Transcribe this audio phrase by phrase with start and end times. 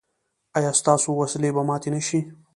[0.57, 2.19] ایا ستاسو وسلې به ماتې نه شي؟